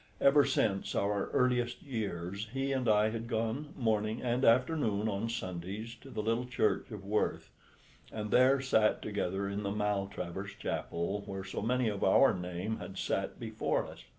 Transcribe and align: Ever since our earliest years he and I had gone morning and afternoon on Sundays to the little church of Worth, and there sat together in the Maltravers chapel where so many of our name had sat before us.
Ever 0.19 0.45
since 0.45 0.95
our 0.95 1.27
earliest 1.27 1.83
years 1.83 2.47
he 2.53 2.71
and 2.73 2.89
I 2.89 3.11
had 3.11 3.27
gone 3.27 3.71
morning 3.77 4.19
and 4.19 4.43
afternoon 4.43 5.07
on 5.07 5.29
Sundays 5.29 5.93
to 6.01 6.09
the 6.09 6.23
little 6.23 6.47
church 6.47 6.89
of 6.89 7.05
Worth, 7.05 7.51
and 8.11 8.31
there 8.31 8.59
sat 8.61 9.03
together 9.03 9.47
in 9.47 9.61
the 9.61 9.69
Maltravers 9.69 10.55
chapel 10.57 11.21
where 11.27 11.43
so 11.43 11.61
many 11.61 11.87
of 11.87 12.03
our 12.03 12.33
name 12.33 12.77
had 12.77 12.97
sat 12.97 13.39
before 13.39 13.85
us. 13.85 14.05